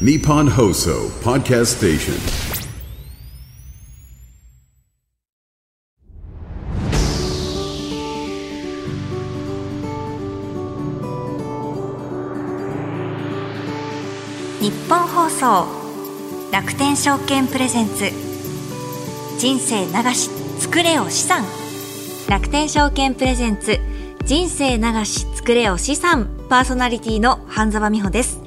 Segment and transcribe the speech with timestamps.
[0.00, 2.14] Nippon Hoso Podcast Station.
[14.60, 15.68] 日本放送
[16.50, 18.10] 楽天証券プレゼンツ。
[19.38, 21.44] 人生流し作れよ資産。
[22.28, 23.78] 楽天証券プレゼンツ。
[24.26, 26.26] 人生流し作れよ資産。
[26.48, 28.43] パーソナリティの半沢美穂です。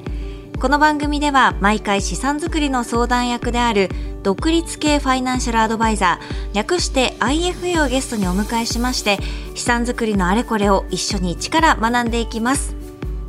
[0.60, 3.88] この番組では毎回資産作りの相談役である
[4.24, 9.18] 独立系ファイナンシャルアドバイザー略して IFA をゲストにお迎えしまして
[9.54, 12.74] 資産作りのあれこれを一緒に一から学んでいきます。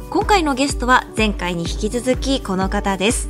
[0.09, 3.29] 今回のゲストは前回に引き続きこの方です。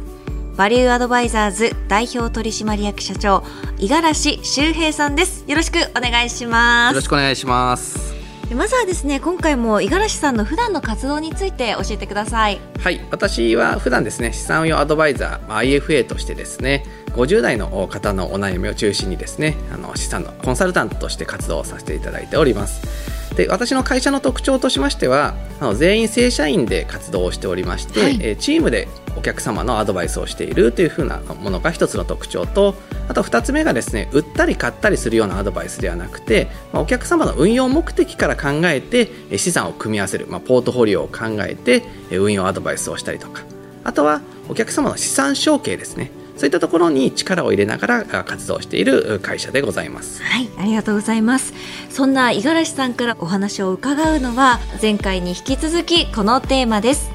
[0.56, 3.44] バリューアドバイザーズ代表取締役社長
[3.80, 5.44] 五十嵐修平さんです。
[5.46, 6.94] よろしくお願いします。
[6.94, 8.19] よろしくお願いします。
[8.56, 12.60] まずはですね今回も五十嵐さんの普段の活動について教えてください。
[12.80, 13.00] はい。
[13.12, 23.19] 私は普段ですね資産運用アドバイザーまあ IFA としてですね50代の方のお悩みを中心にですねあの資産のコンサルタントとして活動させていただいております。
[23.40, 32.76] で私の会社の特徴としましてはあの全員正社員で活動をしておりまして、はい、えチームでお客様のアドバイスをしているというふうなものが一つの特徴と
[33.08, 43.44] あと2つ目がですね売ったり買ったりするようなアドバイスではなくて、まあ、お客様の運用目的から考えて資産を組み合わせる、まあ、ポートフォリオを考えて運用アドバイスをしたりとか
[43.86, 50.24] あとはお客様の資産承継ですねそういったところに力を入れながら活動している会社でございます。
[50.24, 51.54] はい、ありがとうございます。
[51.90, 57.12] そんな五十嵐さんからお話を伺うのは前回に引き続きこのテーマです。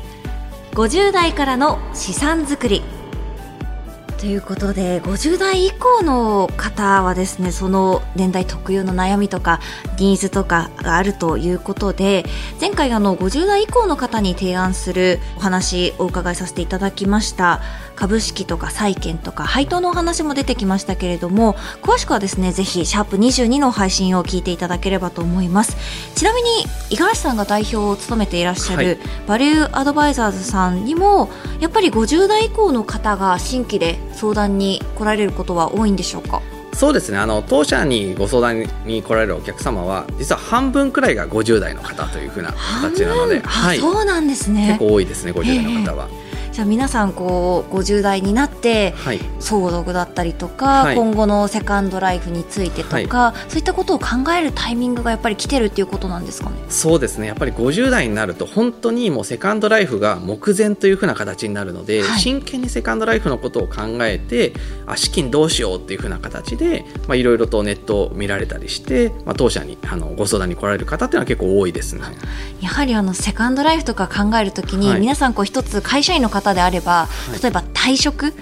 [0.73, 2.83] 50代からの資産作り。
[4.25, 9.61] ということで50代以降の方はですねその年代特有の悩みとか
[9.99, 12.25] ニーズとかがあるということで
[12.59, 17.61] 前回あの50代以降の方に提案するお話をお伺いさせていただきました
[17.97, 25.77] 株式とか債券とか配当のお話も出てきましたけれども詳しくはですねぜひシャープ22の配信を聞いていただければと思います。
[26.15, 26.49] ちなみに
[26.91, 31.31] 五十嵐さんが代表を務めていらっしゃる、はい、バリューアドバイザーズさんにも
[31.61, 36.43] やっぱり50代以降の方が新規で相談に来られることは多いんでしょうか？
[36.73, 37.19] そうですね。
[37.19, 42.53] あの当社にご相談に来られるお客様は実は半分くらいが50代の方というふうな
[42.83, 44.67] 形なので、はい、そうなんですね。
[44.67, 46.09] 結構多いですね50代の方は。
[46.11, 46.24] えー
[46.55, 54.07] じゃあ皆さんこう50代になって、はい、相続だったりとか、はい、今後のセカンドライフについてとか、はい、そういったことを考
[54.39, 56.57] えるタイミングがやっぱり来てるっていうことなんですかね？
[56.69, 57.27] そうですね。
[57.27, 64.53] やっぱり50代になると本当にもうセカンドライフが目前というふうな形になるので、真剣にセカンドライフのことを考えて
[64.87, 72.03] あ資金どうしようっていうふうな形でいろいろとネットを見られたりして、まあ、当社にあのご相談に来られる方っていうのは結構多いですね。
[72.61, 77.09] やはりあのセカンドライフとか考えるときに、皆さんこう一つ会社員の方方であれば、
[77.43, 78.35] 例えば退職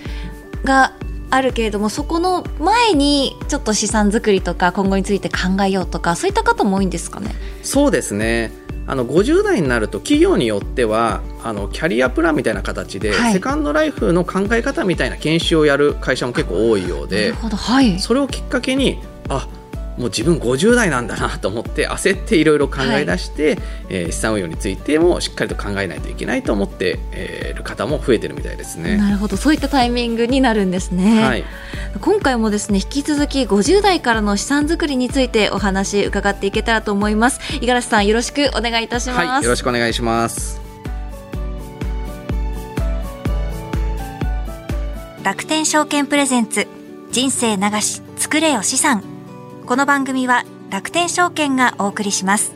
[0.64, 0.94] が
[1.30, 7.34] あるけれどもそこの前にちょっと資産作りとか今後について考えようとかそういった方も多いんですかね？
[7.62, 8.50] そうですね。
[8.84, 18.98] あの50代になると企業によってはあのキャリアプランみたいな形で、はい、セカンドライフの考え方みたいな研修をやる会社も結構多いようで、はい、それをきっかけに
[19.28, 19.46] あ
[19.98, 23.58] もう自分50代なんだなと思って焦っていろいろ考え出して、はい、
[23.90, 28.96] えー、資産運用についてもしっかりと考えないといけないと思ってい、えー、る方も増えてるみたいですね。
[28.96, 31.22] なるほどそういったタイミングになるんですね。
[31.22, 31.44] はい、
[32.00, 37.40] 今回もですね引き続き50代からの資産作りについてお話伺っていけたらと思います。
[37.60, 39.18] 五十嵐さんよろしくお願いいたします。
[39.18, 40.60] はい、よろしくお願いします。
[45.22, 46.66] 楽天証券プレゼンツ
[47.12, 49.11] 人生流し作れよ資産
[49.64, 52.52] この番組は楽天証券がお送りします。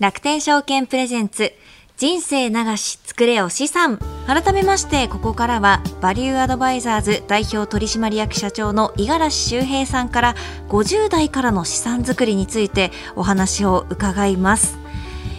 [0.00, 1.52] 楽天証券プレゼンツ
[1.96, 4.00] 人生流し作れよ資産。
[4.26, 10.34] 改めましてここからはバリューアドバイザーズ代表取締役社長の五十嵐修平さんから
[10.68, 14.76] 50代からの資産作りについてお話を伺います。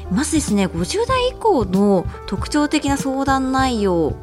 [0.10, 4.16] まずですね50代以降の特徴的な相談内容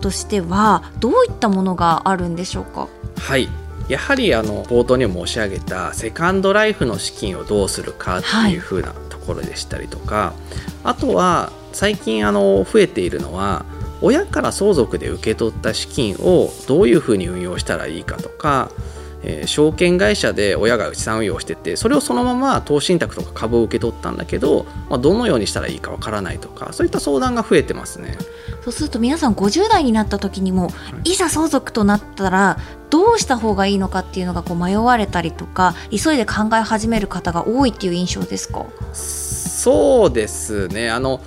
[0.00, 2.88] としてはどういったものがあるんでしょうか？
[3.16, 3.48] はい。
[3.88, 10.34] やはりあの冒頭にも申し上げたセカンドライフの資金をどうするかっていうふうなところでしたりとか、はい、
[10.84, 13.64] あとは最近あの増えているのは
[14.00, 18.70] 親から相続で受け取った資金をどういうふうに運用したらいいかとか
[19.22, 28.16] えー、証券会社で親が資産運用しててそれをそのまま投資信託とか株を受け取ったんだけど、まあ、どのようにしたらいいかわからないとかそういった相談が増えてますね。
[28.62, 30.70] そうすると皆さん50代になった時にも、
[31.04, 32.58] い、ざ相続となったら
[32.90, 38.66] どうした方がいいのかっていうのがこう迷われたりとか急いで考え始める方が多いっていう印象ですか？
[38.92, 40.90] そうですね。
[40.90, 41.20] あの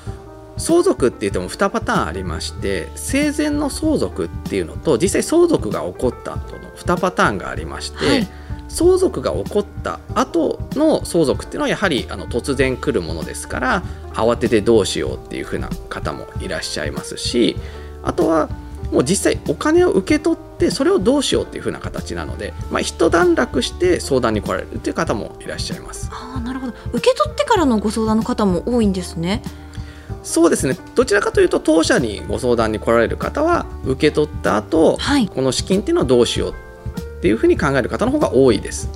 [0.58, 8.28] 相続って言っても2パターンありまして生前の相続っていうのと実際相続が起こった後の2パターンがありまして、はい、
[8.70, 13.84] 相続が起こった後の相続っていうのはやはりあの突然来るものですから
[14.14, 17.56] 慌ててどうしようっていう風な方もいらっしゃいますし
[18.04, 18.50] あとは
[18.92, 26.12] もう実際お金を受け取ってそれをどうしようっていう風な形なので、まあ、一段落して相談に来られるという方もいらっしゃいます。
[26.12, 26.74] あなるほど。
[26.92, 29.42] 受け取ってからのご相談の方も多いんですね
[30.24, 30.78] そうですね。
[30.96, 36.54] どちらかというと当社にご相談に来られる方は受け取った後、はい、この資金っていうのはどうしようっ
[37.22, 38.90] ていうふうに考える方の方が多いです。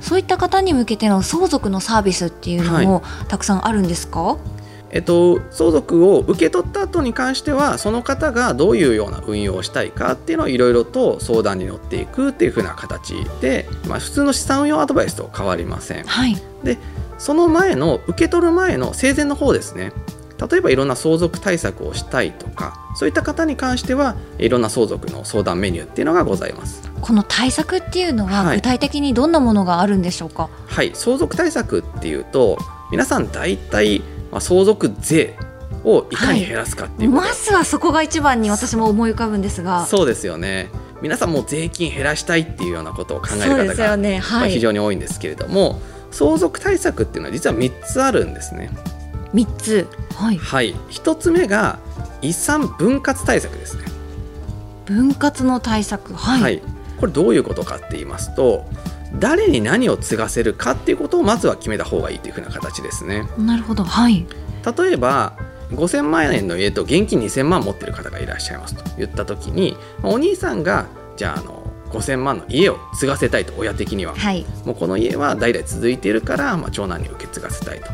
[0.00, 4.54] そういった方に向けての相続のサービスっていうのもたくさんあるんですか、はい
[4.94, 16.04] えっと、相続を受け取った後に関してはその方がどういうような運用をしたいかっていうのをいろいろと相談に乗っていくっていうふうな形で、まあ、普通の資産運用アドバイスと変わりません。
[16.04, 16.78] はい、で
[17.18, 19.92] その前の受け取る前の生前の方ですね
[20.40, 26.82] 例えばいろんな相続対策をしたいとかそういった方に関してはいろんな相続の相談メニューっていうのがございます。
[27.00, 32.58] この対策っていうのは具体的にどんなものがあるんでしょうか、はい、はい、相続対策っていうと
[32.90, 34.02] 皆さん大体
[34.34, 35.36] まあ、相続税
[35.84, 39.86] をいかに減らすかっていう、はい、まずはそこが一番に私も思い浮かぶんですが。
[39.86, 40.70] そうですよね。
[41.00, 44.18] 皆さんも税金減らしたいっていうようなことを考える方が、ね。
[44.18, 45.80] はい、非常に多いんですけれども
[46.10, 48.70] 相続対策っていうのは実は3つあるんですね
[49.34, 49.88] 3つ。
[50.16, 51.78] はい、はい、1つ目が
[52.22, 53.84] 遺産分割対策ですね。
[54.86, 56.62] 分割の対策、はい、はい、
[56.98, 58.66] これどういうことかって言いますと
[59.18, 63.24] 誰に何を継がせるかっていうことをまずは決めた方がいいというふうな形ですね。
[63.38, 64.26] なるほど、はい、
[64.76, 65.32] 例えば
[65.70, 68.84] 5000万円の家と現金2000万持ってる方がいらっしゃいますと。
[68.98, 77.86] 言った時にお兄さんがじゃああの5000万の家を継がせたいと親的には、はい、もうこの家は代々続いているから、まあ、長男に受け継がせたいと。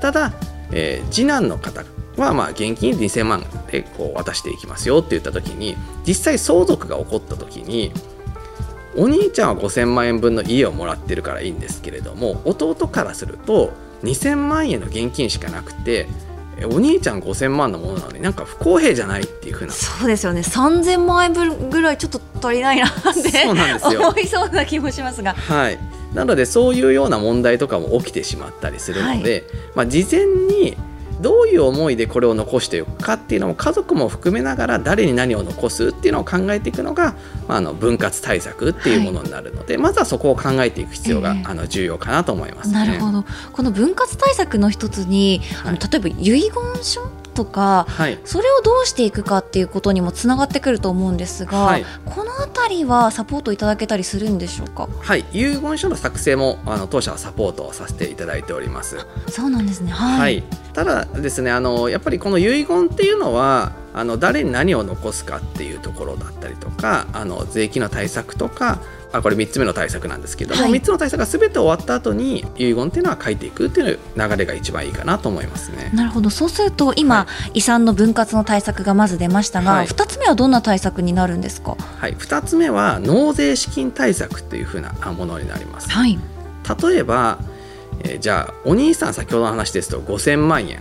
[0.00, 0.32] ただ、
[0.72, 1.84] えー、次男の方
[2.16, 5.76] はまあ現金2000万でこう渡していきますよって言った時に
[6.06, 7.92] 実際相続が起こった時に
[8.96, 13.72] お兄ちゃんは5000万円分の家をもらってるからいいんですけれども弟からすると
[14.02, 16.08] 2000万円の現金しかなくて
[16.66, 19.72] お兄ちゃん5000万のものなのになんか不公平じゃないっていうふうな。
[19.72, 20.40] そうですよね。
[20.40, 24.00] 3000万円分ぐらいちょっと足りないなってそうなんですよ。
[24.08, 25.32] 思いそうな気もしますが。
[25.34, 25.78] はい
[26.14, 29.42] なのでそういうような問題とかも起きてしまったりするので、はい、
[29.74, 30.76] まあ、事前に
[31.20, 37.14] どういう思いでこれを残していくかっていうのも家族も含めながら誰に何を残すっていうのを考えていくのが、
[37.46, 43.24] まあ、あの分割対策っていうものになるので、はい、まずはそこを考えていく必要が、えー、あの重要かなと思います、ね、なるほど。
[43.52, 46.50] この分割対策の一つに、あの例えば遺言
[46.82, 54.88] 書とか、はい、それをどうしていくかっていうことにもつながってくると思うんですが、はい、この辺りはサポートいただけたりするんでしょうか？
[55.00, 55.24] はい。
[55.32, 58.98] 遺言書の作成もあの当社はサポートをさせていただいております。
[59.28, 59.92] そうなんですね。
[59.92, 68.80] はい、はい、ただですねあのやっぱりこの遺言っていうのはあの誰に何を残すかっていうところだったりとかあの税金の対策とか
[69.12, 75.90] あこれ3つ目の対策なんですけども、はい、3つの対策が全て終わった後に遺言っていうのは書いていくっていう流れが一番いいかなと思いますね。
[75.94, 76.30] なるほど。
[76.30, 85.90] そうすると今、はい、遺産の分割の対策がまず出ましたが、はい、2つ目はどんな対策になるんですか、はい、2つ目は納税資金対策というふうなものになります。
[85.90, 86.18] はい、
[86.82, 87.38] 例えば、
[88.04, 90.80] えー、じゃあお兄さん先ほどの話ですと5000万円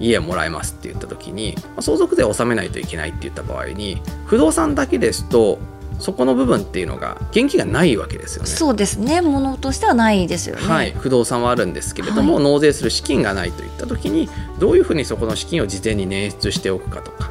[0.00, 5.58] 家もらえますって言った時に相続税を納めないといけないって言った場合に不動産だけですと
[6.02, 8.48] そこの部分っていうのが現金がないわけですよね。
[8.48, 9.20] そうですね。
[9.20, 10.62] ものとしてはないですよね。
[10.62, 14.28] はい、不動産はあるんですけれども、はい、納税する資金がないといった時に
[14.58, 17.30] どういうふうにそこの資金を事前に捻出しておくかとか。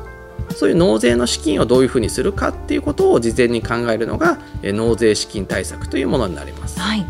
[0.56, 6.80] そういう納税の資金をどういうふうにするかっていうことを事前に考えるのが納税資金対策というものになります。
[6.80, 7.06] はい。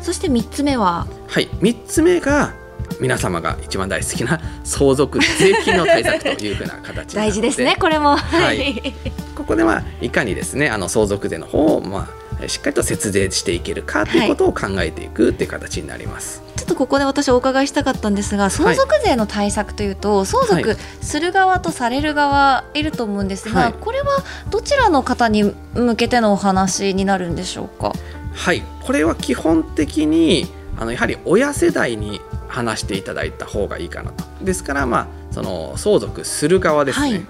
[0.00, 1.06] そして3つ目は？
[1.28, 2.52] はい3つ目が
[3.00, 8.94] 皆様が一番大好きな相続税金の対策というふうな形大事ですねこれも、はい、
[9.34, 12.08] ここではいかにですねあの相続税の方をま
[12.42, 16.42] あしっかりと節税していけるかということを考えていくっていう形になります。
[16.56, 27.92] ちょっとここで私お伺いしたかったんですが相続税の対策というと、はい、相続する側とされる側いると思うんですが、はい、これはどちらの方に向けてのお話になるんでしょうか？
[28.32, 28.62] はい。
[28.82, 30.46] これは基本的に
[30.78, 34.24] あのやはり親世代に話していただいた方がいいかなと。
[34.42, 37.26] ですからまあその相続する側ですね、はい、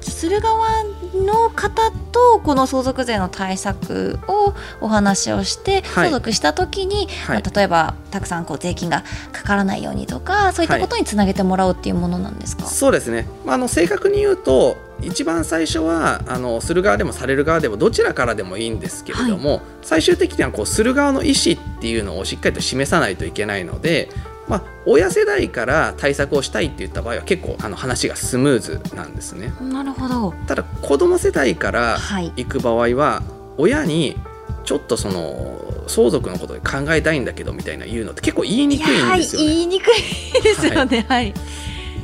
[0.00, 0.68] する側
[1.14, 9.02] の方とこの相続税の対策をお話をして、相続した時に、はい、まあ、例えばたくさんこう税金が
[9.32, 24.08] かからないようにとかそういったことにつなげてもらうっていうものなんですか、そうですね、まあ、あの正確に言うと一番最初はあのする側でもされる側でもどちらからでもいいんですけれども、はい、最終的にはこうする側の意思っていうのをしっかりと示さないといけないので
[24.48, 29.52] まあ、親世代から対策をしたいって言った場合は結構あの話がスムーズなんですね。
[29.60, 30.34] なるほど。
[30.46, 32.32] ただ子供世代からはい。
[32.36, 33.22] 行く場合は
[33.56, 34.16] 親に
[34.64, 39.48] ちょっとその相続のことで考えたいんだけどみたいな言うのって結構言いにくいんですよね。
[39.48, 41.04] 言いにくいですよね。
[41.08, 41.34] はい、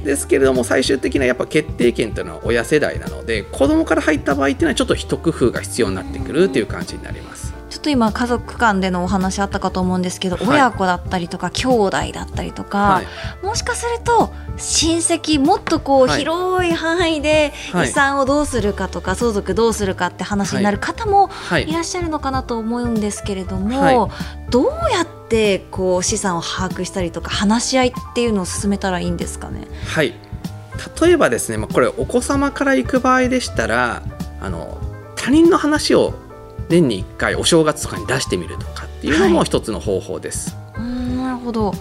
[0.05, 7.48] ですけれども最終的なやっぱ決定権というのは親世代なので子供から入った場合っていうのはちょっと一工夫が必要になってくるっていう感じになります。
[7.89, 10.47] と今家族間でのお話あったかと思うんですけど、はい。
[10.47, 13.07] 親子だったりとか兄弟だったりとか、はい。
[13.45, 16.19] もしかすると親戚もっとこうはい。
[16.19, 17.89] 広い範囲ではい。
[17.89, 21.69] 遺産をどうするかとか相続どうするかって話になる方もはい。
[21.69, 24.11] いらっしゃるのかなと思うんですけれども、は
[24.51, 29.67] どうやってこう資産を把握したりとか話し合いっていうのを進めたらいいんですかね？
[29.87, 30.15] はい、
[31.01, 34.03] 例えばですね、まあ、これお子様から行く場合でしたら
[34.41, 34.79] あの
[35.17, 36.15] 他人の話を
[36.69, 40.57] 年に1回お正月とかに出してみるとかっていうのはいも一つの方法です。
[40.77, 41.73] うーんなるほど。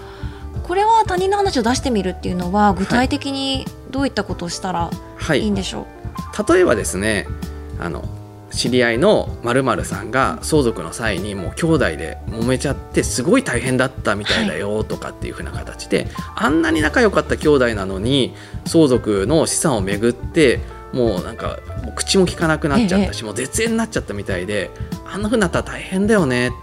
[0.64, 5.42] これは他人の話を出してみるっていうのは具体的にどういったことをしたらはい。
[5.42, 5.88] いいんでしょ
[6.38, 7.28] う、例えばですね
[7.80, 8.04] あの
[8.52, 18.34] 知り合いの〇〇さんが相続の際にもう兄弟で揉めちゃってすごい大変だったみたいだよとかっていう風な形で、あんなに仲良かった兄弟なのに
[18.66, 20.60] 相続の資産をめぐって
[20.94, 24.72] もうなんかもう口も聞かなくなっちゃったし、もう絶縁になっちゃったみたいで
[25.06, 26.56] あんな風になったら大変だよねって。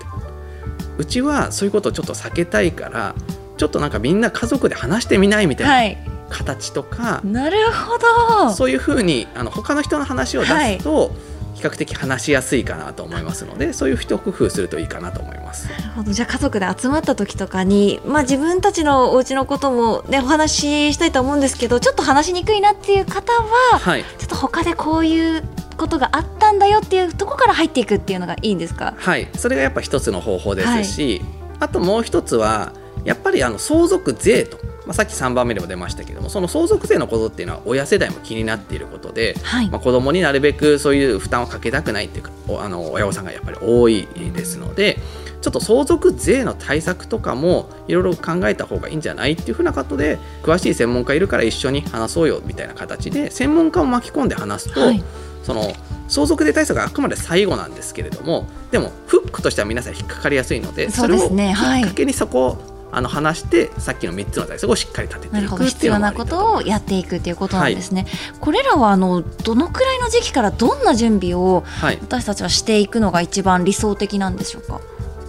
[0.97, 3.15] うちはそういうことをちょっと避けたいから
[3.57, 5.99] ちょっとなんかみんな家族で話してみないみたいなはい。
[6.31, 7.99] 形とか、なるほ
[8.47, 8.51] ど。
[8.53, 11.15] そういうふうにあの他の人の話を出すと、
[11.55, 15.71] 比較的話しやすいかなと思いますのでそういう一工夫するといいかなと思います。
[15.71, 16.13] なるほど。
[16.13, 25.45] じゃあ家族で集まった時とかに、まあ、自分たちのお家のことも、ね、お話ししたいと思うんですけどちょっと話しにくいなっていう方ははい、ちょっと他でこういう
[25.77, 28.95] ことがあったんだよっていうところから入っていくっていうのがいいんですか？
[28.97, 31.23] はい、それがやっぱ一つの方法ですし、
[31.61, 32.73] あともう一つは
[33.05, 39.71] やっぱりあの相続税と、まあ、さっき3番目でも出ましたけどもその相続税のことっていうのは親世代も気になっていることで、はい。
[39.71, 44.99] まあ、子供になるべくそういう負担をかけたくないっていうかおあの親御さんがやっぱり多いですので
[45.41, 55.03] ちょっと相続税の対策とかもいろいろ考えた方がいいんじゃないっていうふうなことで詳しい専門家いるから一緒に話そうよみたいな形で専門家を巻き込んで話すと、はい。
[55.43, 55.75] その
[56.09, 61.53] 相続税対策があくまで最後なんですけれどもでもフックとしては皆さん引っかかりやすいのでそうですね。
[61.53, 68.07] はいれをきっかけにそこをあの話してさっきの3つの対策をしっかり立ててないく必要なことをやっていくっていうことなんですね、
[68.41, 74.81] これらはあのどのくらいの時期からどんな準備をはい、私たちはしていくのが一番理想的なんでしょうか？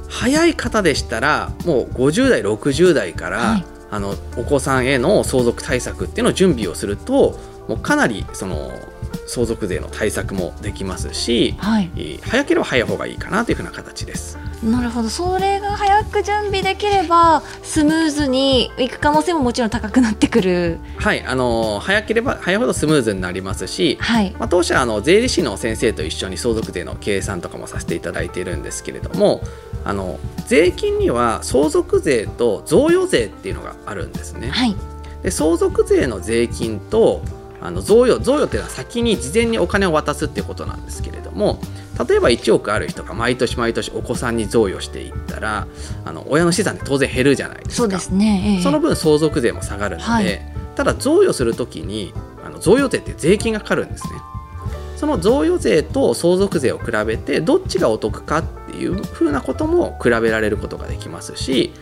[0.09, 3.65] 早い方でしたらもう50代60代から、はい。
[3.91, 8.71] あのお子さんへの相続対策っていうのを準備をするともうかなりその
[9.27, 11.91] 相続税の対策もできますし、はい。
[11.95, 14.37] えー早ければ早い方がいいかなというふうな形です。
[14.63, 15.09] なるほど。
[15.09, 20.79] それが早く準備できればスムーズにいく可能性ももちろん高くなってくる。
[20.97, 24.31] はい、あの早ければ早いほどスムーズになりますし、はい。
[24.39, 29.41] まあ、当社あの税理士の先生と一緒に相続税の計算とかもさせていただいているんですけれども
[29.83, 34.49] あの税金には相続税と贈与税っていうのがあるんですね。
[34.49, 34.75] はい。
[35.21, 37.21] で相続税の税金と
[37.61, 41.59] あの贈与贈与っていうのは先に事前にお金を渡すっていうことなんですけれども
[42.07, 45.67] 例えば1億ある人が毎年毎年お子さんに贈与していったら
[46.03, 47.75] あの親の資産って当然減るじゃないですか。
[47.75, 52.13] そうですね、ええその分相続税も下がるので、はいただ贈与するときに
[52.45, 54.19] あの贈与税って税金がかかるんですね。
[54.97, 61.73] その贈与税と相続税を比べてどっちがお得かっていうふうなことも比べられることができますし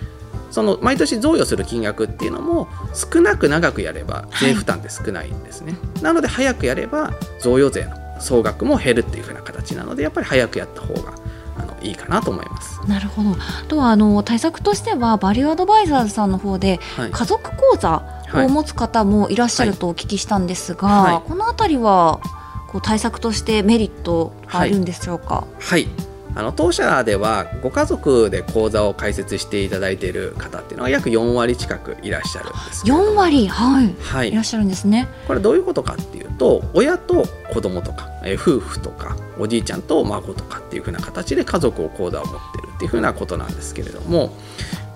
[0.50, 11.14] その毎年贈与する金額っていうのも少なく長くやれば税負担って少ないんですね、なので早くやれば贈与税の総額も減るっていうふうな形なのでやっぱり早くやった方が
[11.58, 12.80] あのいいかなと思います。
[12.88, 13.32] なるほど。
[13.32, 13.36] あ
[13.68, 17.12] とはあの対策としてはバリューアドバイザーズさんの方ではい。
[17.12, 18.04] 家族口座
[18.34, 21.30] を持つ方もいらっしゃるとお聞きしたんですが、はい。
[21.30, 22.22] このあたりは
[22.70, 25.88] こう対策としてメリットがあるんでしょうか、はい
[26.36, 33.12] あの当社ではご家族で口座を開設していただいている方っていうのは約4割近くいらっしゃるんですけれども。
[33.12, 33.48] 4割？
[33.48, 33.96] はい。
[34.00, 34.30] はい。
[34.30, 35.08] いらっしゃるんですね。
[35.28, 44.36] これどういうことかっていうと親と子供とか、えー夫婦とかおじいちゃんと孫とかっていう風な形で家族を口座を持ってるっていう風なことなんですけれども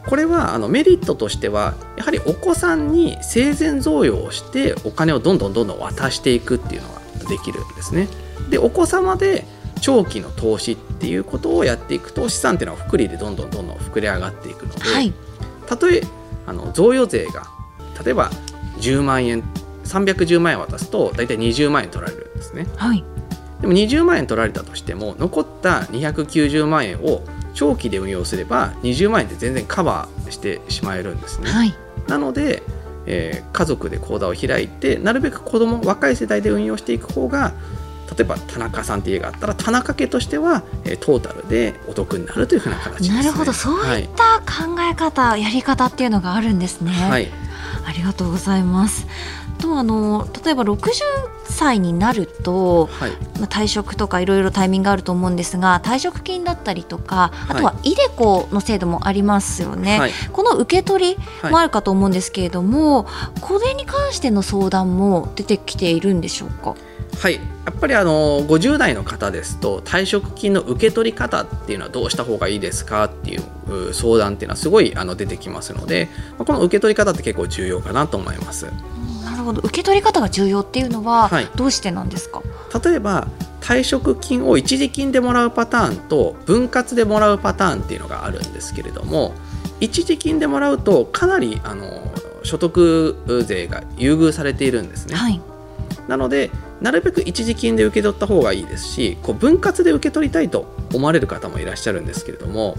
[0.06, 8.08] これはあのメリットとしてはやはりお子さんに生前贈与をしてお金をどんどんどんどん渡していくっていうのができるんですね。
[8.50, 9.46] でお子様で
[9.80, 15.14] 長期の投資っていうことをやっていくと資産っていうのは複利でどんどんどんどん膨れ上がっていくので、はい。
[15.66, 16.02] たとえ
[16.46, 17.48] あの贈与税が
[18.04, 18.30] 例えば
[18.80, 19.44] 10万円
[19.84, 22.68] 310万円渡すと大体20万円取られるんですね。
[22.76, 23.04] はい。
[23.62, 31.50] でも20万円取られたとしても残った290万円を長期で運用すれば20万円で全然カバーしてしまえるんですね。
[31.50, 31.74] はい。
[32.08, 32.62] なので、
[33.06, 37.54] えー家族で口座を開いてなるべく子供若い世代で運用していく方が
[38.16, 43.18] 例えば田中さんって家があったら田中家としては、えートータルでお得になるというふうな形です、ね。
[43.18, 46.92] なるほどそういった考え方、やり方っていうのがあるんですね。
[46.92, 47.48] はい、はい
[47.88, 49.08] ありがとうございます。
[49.60, 50.78] とあの例えば60
[51.58, 53.12] 歳になると、はい。
[53.40, 60.12] まあ、退職とかいろいろタイミングがあると思うんですが退職金だったりとかあとはイデコの制度もありますよね、はい。
[60.32, 63.06] この受け取りはいもあるかと思うんですけれども、
[63.42, 66.76] これに関しての相談も出てきているんでしょうか？
[67.20, 78.66] はい、やっぱりあの50代の方ですと退職金の受け取り方っていうのはどうした方がいいですかっていうう相談っていうのはすごいあの出てきますのでまあこの受け取り方って結構重要かなと思います。
[78.66, 78.78] なる
[79.48, 79.62] ほど。
[79.62, 81.48] 受け取り方が重要っていうのははい。
[81.56, 82.42] どうしてなんですか、
[82.84, 83.28] 例えば
[83.62, 89.34] 退職金を一時金でもらうパターンと分割でもらうパターンっていうのがあるんですけれども
[89.80, 91.86] 一時金でもらうとかなりあの
[92.44, 95.16] 所得税が優遇されているんですね。
[95.16, 95.42] はい。
[96.08, 102.76] なのでなるべく一時金で受け取った方がいいですしこう分割で受け取りたいと思われる方もいらっしゃるんですけれども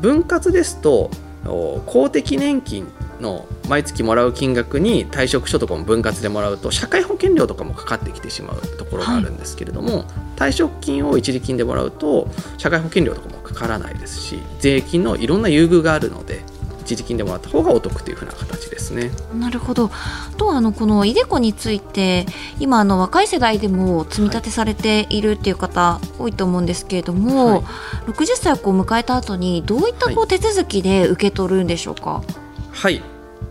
[0.00, 1.10] 分割ですと
[1.46, 2.86] お公的年金
[3.24, 10.04] の毎月もらう金額に退職所得も分割でもらうと社会保険料とかもかかってきてしまうところがあるんですけれども、
[10.36, 12.28] 退職金を一時金でもらうと
[12.58, 16.42] 社会保険料とかもかからないですし税金のいろんな優遇があるので
[16.82, 19.10] 一時金でもらった方がお得というふうな形ですね。
[19.34, 19.90] なるほど。
[20.36, 22.26] とあのこのイデコについて
[22.60, 27.64] 今あの若い世代でも積み立てされているっていう方多いと思うんですけれども、はい
[28.04, 32.22] 60歳を迎えた後にどういったこう手続きで受け取るんでしょうか？
[32.70, 33.00] はい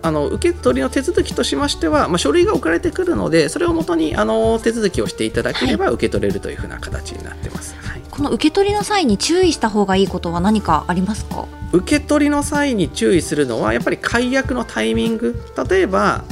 [0.01, 8.01] あの受け取りの手続きとしましては、まあ、書類が送られてくるのでそれをもとにあの手続きをしていただければ受け取れるというふうな形になってます、はい。
[8.11, 11.47] この受け取りの際に注意した方がいいことは何かありますか？
[11.71, 15.41] 受け取りの際に注意するのはやっぱり解約のタイミング。
[15.69, 16.23] 例えば、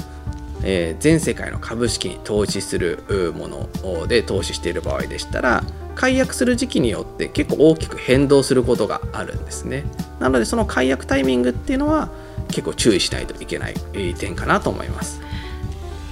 [0.63, 5.63] えー全世界の株式に投資するうもので投資している場合でしたら
[5.95, 9.85] 解約する時期によって結構大きく変動することがあるんですね。
[10.19, 12.09] なのでその解約タイミングっていうのは
[12.51, 15.21] 結構注意しないといけないえー点かなと思います。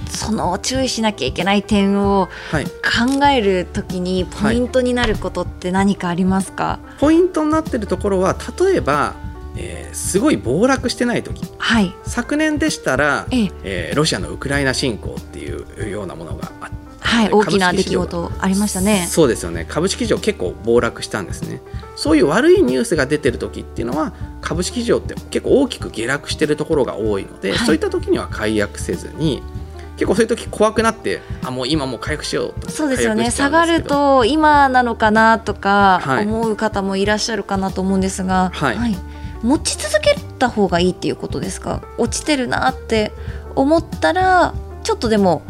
[0.08, 2.64] その注意しなきゃいけない点をはい。
[2.66, 6.80] 考えるときにポイントになることって何かありますか？
[6.98, 9.14] ポイントになってるところは例えば、
[9.56, 11.42] えーすごい暴落してない時。
[11.58, 11.94] はい。
[12.04, 13.50] 昨年でしたら、ええ。
[13.62, 19.06] えーロシアのウクライナ侵攻っていうようなものがあってはい、大きな出来事ありましたね。
[19.08, 19.64] そうですよね。
[19.68, 21.60] 株式市場結構暴落したんですね。
[21.96, 27.58] そういう悪いニュースが出てる時っていうのは株式市場って結構大きく下落してるところが多いので、はい。
[27.66, 29.42] そういった時には解約せずに
[29.96, 32.70] 結構そういう時怖くなってあもう今もう解約しようと。
[32.70, 33.30] そうですよね。
[33.30, 36.26] 下がると今なのかなとかはい。
[36.26, 38.96] 思う方もいらっしゃるかなと思うんですが、はい。
[39.42, 41.82] 持ち続けた方がいいっていうことですか？
[41.98, 43.12] 落ちてるなって
[43.56, 45.42] 思ったらちょっとでも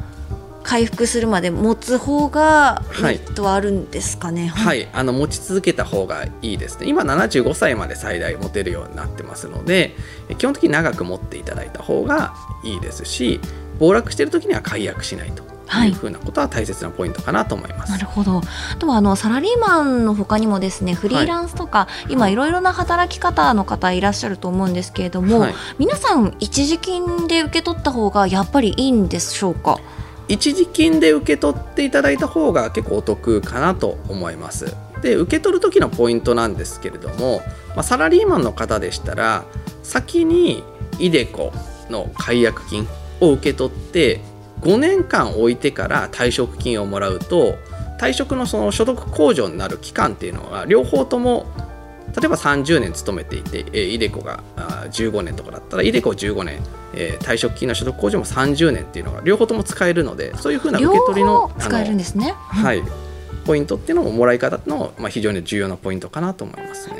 [0.70, 4.46] 回復するまで持つ方がはいメリットはあるんですかね。
[4.46, 6.86] はい、あの持ち続けた方がいいですね。
[6.86, 9.96] 今75歳まで最大持てるようになってますので、
[10.28, 13.40] え基本的に長く持っていただいた方がいいですし、
[13.80, 17.90] 暴落している時には解約しないとはいいうふうなことは大切なポイントかなと思います。
[17.90, 18.38] なるほど。
[18.38, 29.80] あとはあのサラリーマンの他にもですね、フリーランスとか、今いろいろな働き方の方いらっしゃると思うんですけれども、はい皆さん一時金で受け取った方がやっぱりいいんでしょうか？
[30.30, 34.76] 一時金で受け取っていただいた方が結構お得かなと思います。
[35.02, 39.44] で受け取る時のポイントなんですけれども、まあ、サラリーマンの方でしたら
[39.82, 40.62] 先に
[40.98, 41.52] イデコ
[41.88, 42.86] の解約金
[43.20, 44.20] を受け取って
[44.60, 47.56] 5年間置いてから退職金をもらうと
[47.98, 51.46] 退職のその所得控除になる期間っていうのは両方とも
[52.18, 56.60] 例えば30年勤めていて、えーイデコがあー15年とかだったらイデコ15年、
[56.94, 62.34] えー退職金の所得控除も30年っていうのが両方とも使えるのでそういうふうな受両け取りの方使えるんですね。
[62.36, 62.82] はい、
[63.44, 66.96] ポイントっていうのももらい方の、まあ、非常に重要なポイントかなと思いますね。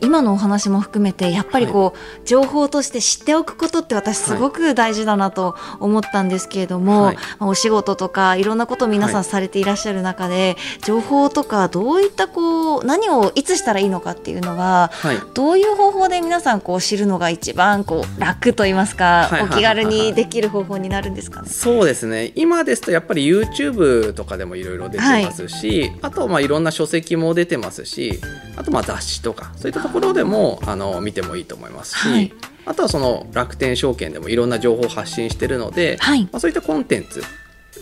[0.00, 7.16] 今のお話も含めてやっぱりこう、情報として知っておくことって私すごく大事だなと思ったんですけれども、はい。
[7.38, 9.22] まあお仕事とかいろんなことを皆さはい。
[9.22, 15.18] んされていらっしゃる中で、情報とかどういったこう何をいつしたらいいのかっていうのははい。
[15.34, 19.42] どういう方法で皆さんこう知るのが一番こう楽と言いますか、はい。
[19.42, 21.48] お気軽にできる方法になるんですかね？
[21.48, 22.32] そうですね。
[22.34, 28.20] 今ですとやっぱり YouTube とかでもいろいろ出てますし、あとまあいろんな書籍も出てますし
[28.56, 32.32] あとまあ雑誌とかそういったところでもあの見てもいいと思いますし、はい。
[32.64, 36.22] あとはその楽天証券でもいろんな情報を発信してるので、はい。
[36.24, 37.22] まあ、そういったコンテンツ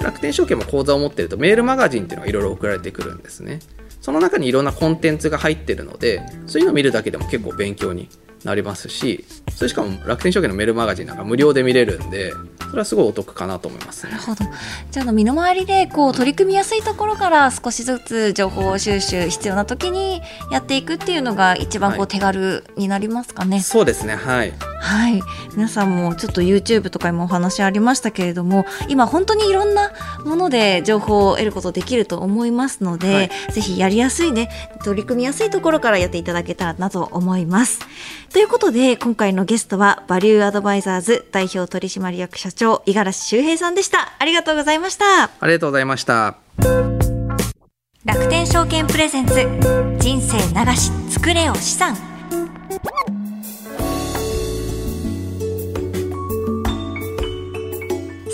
[0.03, 3.61] 楽天証券も口座を持ってるとメールマガジンっていうのがいろいろ送られてくるんですね。
[4.01, 8.09] その中にいろんなコンテンツが入ってるのでそういうのを見るだけでも結構勉強に
[8.45, 12.33] なりますしそれしかも楽天証券のメールマガジンなんか無料で見れるんで
[12.71, 14.45] それはすごいお得かなと思います、ね、なるほど。
[14.91, 24.15] じゃあ身の回りでこう取り組みやすいところから少しずつ情報収集必要な時にやっていくっていうのが一番こう手軽になりますかね、はい、そうですね。
[24.15, 24.53] はい。
[24.81, 25.21] はい。
[25.55, 29.93] 皆さんもちょっと YouTube とかにもお話ありましたけれども今本当にいろんな
[30.25, 34.49] もので情報を得ることできると思いますので、はい、ぜひやりやすいね
[34.85, 37.81] 取り組みやすいところからやっていただけたらなと思います。
[38.33, 44.13] ということで今回のゲストはバリューアドバイザーズ代表取締役社長五十嵐修平さんでした。
[44.19, 45.25] ありがとうございました。
[45.25, 46.37] ありがとうございました。
[48.05, 49.35] 楽天証券 presents
[49.99, 51.97] 人生長し作れよ資産。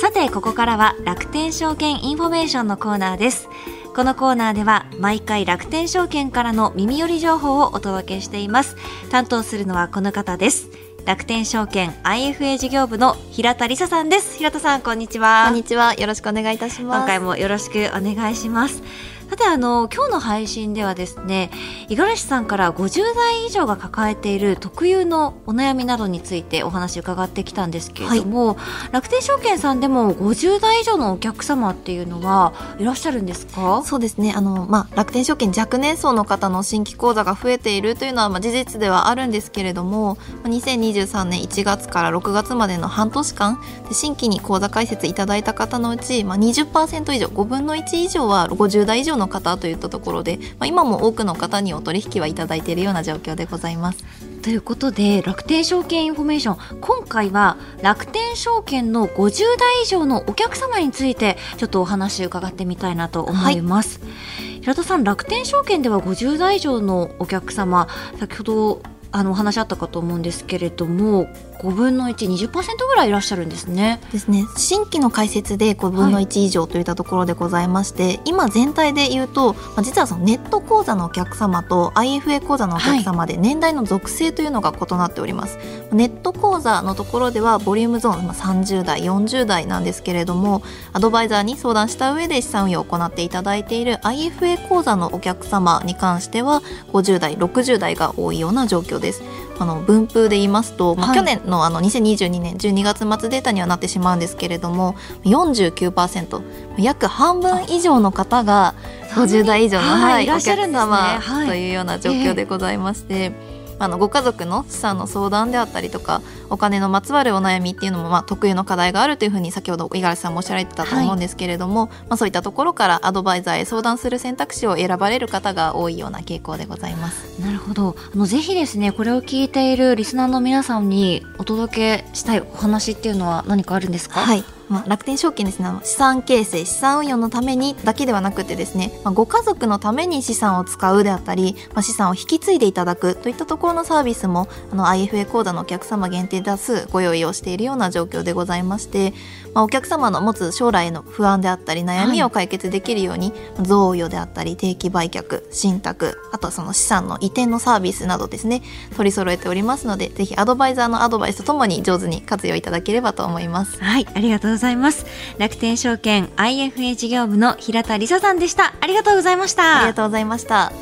[0.01, 3.49] さてここからは楽天証券インフォメーションのコーナーです。
[3.95, 8.77] このコーナーでは毎回楽天証券からの耳寄り情報をお届けしています。
[9.11, 10.69] 担当するのはこの方です
[11.07, 14.39] 楽天証券 IFA 事業部の平田理沙さんです。
[14.39, 15.45] 平田さんこんにちは。
[15.47, 15.95] こんにちは。
[15.95, 16.99] よろしくお願いいたします。
[16.99, 18.83] 今回もよろしくお願いします
[19.29, 21.51] さてあの今日の配信ではですね
[21.89, 33.83] 五十嵐さんから50代以上が抱えている特有のお悩みなどについてお話伺ってきたんですけれども、はい、楽天証券さんでも50代以上のお客様っていうのはいらっしゃるんですか？
[33.85, 34.33] そうですね。
[34.33, 43.61] あの、まあ、楽天証券若年層の方の新規口座が増えているというのは、まあ、事実ではあるんですけれども2023年1月から6月までの半年間
[43.91, 54.05] 新規に口座開設いただいた方のうち、まあ20%以上5分の1以上は50代以上の方といったところで、まあ、今も多くの方にお取引はいただいているような状況でございます。
[54.43, 64.01] ということで楽天証券インフォメーション今回は楽天証券の50代以上のお客様についてちょっとお話伺ってみたいなと思います。
[64.01, 67.89] はい、平田さん楽天証券では50代以上のお客様
[68.21, 71.27] 先ほどあのお話あったかと思うんですけれども
[71.61, 72.51] 5分の120%
[72.87, 74.01] ぐらいいらっしゃるんですね。
[74.13, 85.57] ですね新規の開設で5分の1以上といったところでございまして、はい、今全体で言うと、まあ、実はそのネット口座のお客様と IFA 講座のお客様で年代の属性というのが異なっております。
[85.57, 99.23] はい、ネット講座のところではボリュームゾーン、まあ、30代40代なんですけれどもアドバイザーに相談した上で資産運用を行っていただいている IFA 講座のお客様に関しては50代60代が多いような状況です。
[99.59, 106.43] あの分布で言いますと、まあ、去年のあの2022年12月末データにはなってしまうんですけれども49%
[106.79, 108.75] 約半分以上の方が
[109.15, 113.56] 50代以上の、はい、お客様というような状況でございまして。
[113.77, 127.39] えーあのご家族の資産の相談であったりとかお金のまつわるお悩みっていうのもまあ特有の課題があるというふうに先ほど五十嵐さんもおっしゃられてたと思うんですけれども、はい、まあ、そういったところからアドバイザーへ相談する選択肢を選ばれる方が多いような傾向でございます。
[127.41, 127.97] なるほど。
[128.15, 134.21] あのぜひですねこれを聞いているリスナーの皆さんにお届けしたいお話っていうのは何かあるんですか？
[134.21, 135.69] はいまあ、楽天証券ですね。
[135.83, 149.13] 資産形成資産運用のためにだけではなくてですね、まあ、ご家族のために資産を使うであったり、まあ、資産を引き継いでいただくといったところのサービスもあの IFA 講座のお客様限定多数ご用意をしているような状況でございまして、
[149.55, 158.63] まあ、お客様の持つ将来の不安であったり悩みを解決できるように、はい、贈与であったり定期売却信託あとはその資産の移転のサービスなどですね
[158.97, 163.83] 取り揃えておりますのでぜひアドバイザーのアドバイスとともに上手に活用いただければと思います。
[163.83, 165.07] はいありがとうございます。
[165.39, 168.75] 楽天証券 IFA 事業部の平田理沙さんでした。
[168.81, 169.79] ありがとうございました。
[169.79, 170.73] ありがとうございました。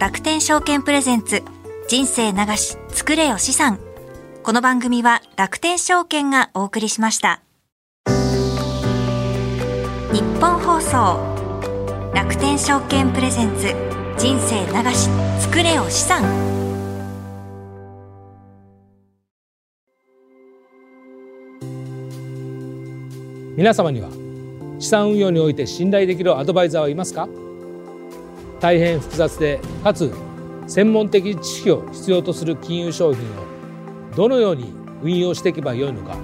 [0.00, 1.42] 楽天証券プレゼンツ
[1.88, 3.78] 人生流し作れよ資産。
[4.42, 7.40] この番組は楽天証券がお送りしました。
[10.12, 11.34] 日本放送
[12.14, 13.74] 楽天証券プレゼンツ
[14.16, 15.08] 人生流し
[15.40, 16.53] 作れよ資産
[23.56, 24.10] 皆様には
[24.80, 27.28] 資産運用において信頼できるアドバイザーはいますか？
[28.58, 30.12] 大変複雑でかつ
[30.66, 33.26] 専門的知識を必要とする金融商品を
[34.16, 36.16] どのように運用していけばよいのか？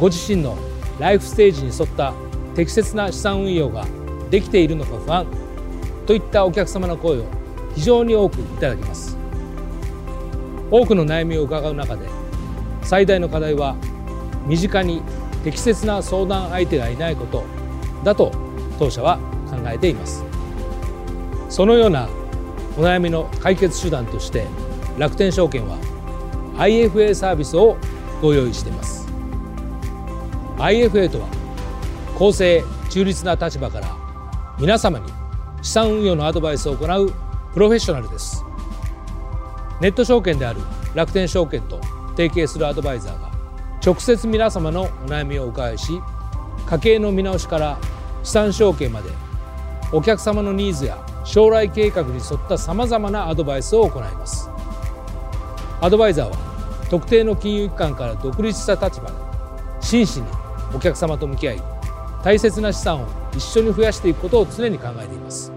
[0.00, 0.56] ご自身の
[0.98, 2.14] ライフステージに沿った
[2.54, 3.84] 適切な資産運用が
[4.30, 5.26] できているのか不安
[6.06, 7.26] といったお客様の声を
[7.74, 9.18] 非常に多くいただきます。
[10.70, 12.08] 多くの悩みを伺う中で
[12.80, 13.76] 最大の課題は
[14.46, 15.02] 身近に
[15.44, 17.44] 適切な相談相手がいないこと
[18.02, 18.32] だと
[18.78, 19.18] 当社は
[19.50, 20.24] 考えています。
[21.50, 22.08] そのような
[22.76, 24.46] お悩みの解決手段として
[24.98, 25.76] 楽天証券は
[26.56, 27.76] IFA サービスを
[28.20, 29.06] ご用意しています。
[30.56, 31.28] IFA とは
[32.18, 33.96] 公正中立な立場から
[34.58, 35.12] 皆様に
[35.62, 37.12] 資産運用のアドバイスを行う
[37.52, 38.44] プロフェッショナルです。
[39.80, 40.60] ネット証券である
[40.94, 41.80] 楽天証券と
[42.16, 43.33] 提携するアドバイザーが
[43.84, 46.00] 直接皆様のお悩みをお伺いし
[46.64, 47.78] 家計の見直しから
[48.22, 49.10] 資産承継まで
[49.92, 54.48] お客様のニーズや将来計画に沿ったさまざまなアドバイスを行います。
[55.80, 59.12] アドバイザーは特定の金融機関から独立した立場で
[59.80, 60.26] 真摯に
[60.74, 61.62] お客様と向き合い
[62.22, 65.52] 大切な資産を一緒に増やしていくことを常に考えています。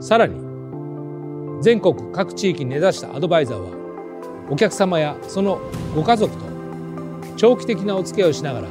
[0.00, 0.38] さらに
[1.62, 3.70] 全国各地域に根ざしたアドバイザーは
[4.50, 5.58] お客様やその
[5.94, 6.53] ご家族と
[7.44, 8.68] 長期的なお付き合いをしながら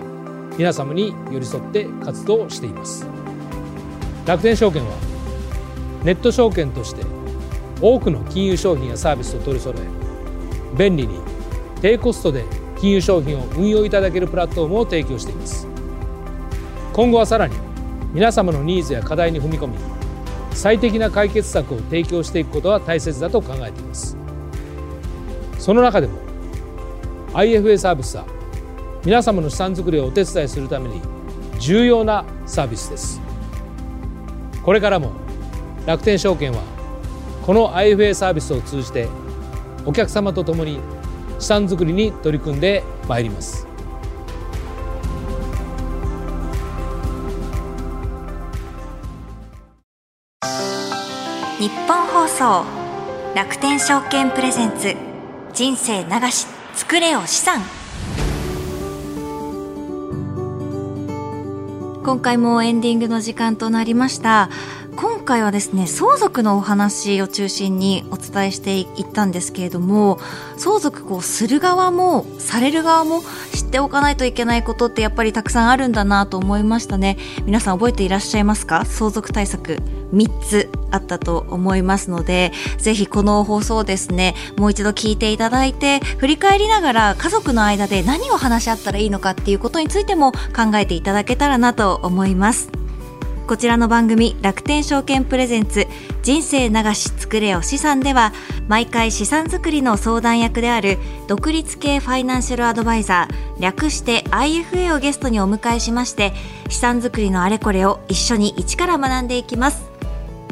[0.58, 3.06] 皆様に寄り添って活動しています。
[4.26, 4.98] 楽天証券は
[6.04, 7.06] ネット証券として
[7.84, 11.20] 多くの金融商品やサービスを取り揃え便利に
[11.84, 12.46] 低コストで
[12.80, 15.68] 金融商品を運用いただけるプラットフォームを提供しています。
[16.94, 17.56] 今後はさらに
[18.12, 19.78] 皆様のニーズや課題に踏み込み
[20.50, 24.18] 最適な解決策を提供していくことは大切だと考えています。
[25.60, 26.18] その中でも
[27.34, 28.26] IFA サービスは
[29.06, 31.02] 皆様の資産づくりをお手伝いするために
[31.60, 33.22] 重要なサービスです。
[34.64, 35.12] これからも
[35.86, 36.62] 楽天証券は
[37.46, 39.10] この IFA サービスを通じて
[39.86, 40.80] お客様と共に
[41.38, 43.68] 資産づくりに取り組んでまいります。
[51.60, 52.66] 日本放送
[53.36, 54.96] 楽天証券プレゼンツ
[55.54, 57.83] 人生流し作れよ資産。
[62.04, 64.50] 今回もエンディングの時間となりました。
[64.98, 70.20] 今回はですね相続のお話を中心にお伝えしていったんですけれども
[70.58, 73.22] 相続こうする側もされる側も
[73.74, 77.18] っておかないといけないことってやっぱりたくさんあるんだなと思いましたね。
[77.44, 78.86] 皆さん覚えていらっしゃいますか？
[78.86, 79.78] 相続対策
[80.14, 92.83] 3つあったと思いますのでぜひこの放送ですねもう一度聞いていただいて振り返りながら家族の間で何を話し合ったらいいのかっていうことについても考えていただけたらなと思います。
[93.48, 95.88] こちらの番組楽天証券プレゼンツ
[96.22, 98.32] 人生流し作れよ資産では
[98.68, 106.34] 毎回資産作りの相談役である独立系ファイナンシャルアドバイザー略して IFA をゲストにお迎えしまして
[106.70, 109.94] 資産作りのあれこれを一緒に一から学んでいきます。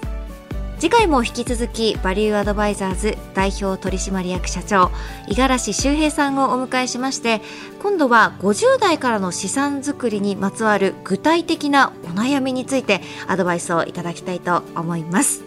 [0.78, 4.90] 次回も引き続きバリューアドバイザーズ代表取締役社長
[5.28, 7.40] 五十嵐修平さんをお迎えしまして
[7.80, 15.44] 今度は50代からの資産作りにまつわる具体的なお悩みについてアドバイスをいただきたいと思います。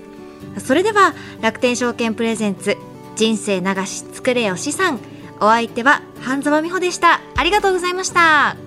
[0.57, 2.77] それでは楽天証券プレゼンツ
[3.17, 5.01] 人生流し作れよ資産。
[5.41, 7.19] お相手は半沢美穂でした。
[7.35, 8.64] ありがとうございました。